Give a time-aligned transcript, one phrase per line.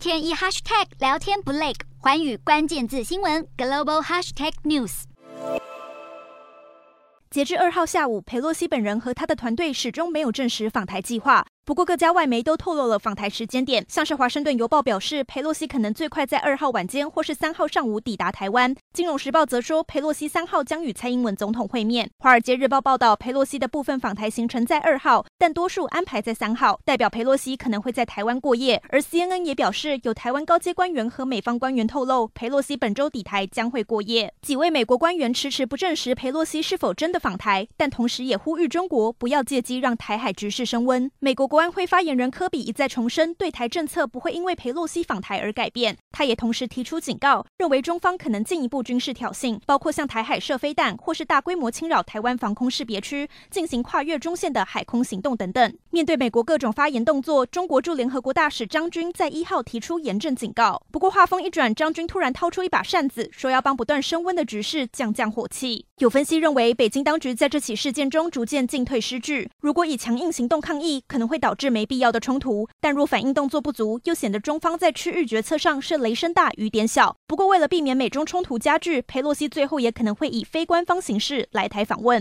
[0.00, 5.02] 天一 hashtag 聊天不累，环宇关键字新闻 global hashtag news。
[7.28, 11.44] 截至二号下午，佩洛西本人和他的团队始终没有证实访台计划。
[11.66, 18.74] 不过，各家外媒都透露了访台时间点，像是《华盛顿邮报》表示，佩洛西可能最快在二号晚间或是三号上午抵达台湾。
[18.92, 22.06] 《金融时报》则说，佩洛西三号将与蔡英文总统会面。
[22.18, 28.82] 《华尔街日报》报道，佩洛西的部分访台行程在二号，但多数安排在三号，代表佩洛西可能会在台湾过夜。
[28.88, 34.34] 而 CNN 也表示，有台湾高阶官员和美方官员透露，佩洛西本周抵台将会过夜。
[34.42, 41.08] 几位美国官员迟迟不证实佩洛西是否真的访台，但同时也呼吁中国不要借机让台海局势升温。
[41.20, 45.96] 美国国安会发言人科比一再重申，对台政策不会因为佩洛西访台而改变。
[46.10, 55.76] 他也同时提出警告，认为中方可能进一步军事挑衅，包括向台海射飞弹，或是大规模侵扰台湾防空识别区，进行跨越中线的海空行动等等。
[55.90, 60.80] 面对美国各种发言动作，中国驻联合国大使张军在一号提出严正警告。
[60.90, 65.84] 不过话锋一转，张军突然掏出一把扇子，说要帮不断升温的局势降降火气。
[65.98, 71.90] 有分析认为，北京当局在这起事件中逐渐进退失据，如果以强硬行动抗议，可能会导致没。
[71.90, 77.16] 必要的冲突，但若反应动作不足，又显得中方在区域决策上是雷声大雨点小。
[77.26, 82.18] 不过，为了避免美中冲突加加剧，佩洛西最后也可能会以非官方形式来台访问。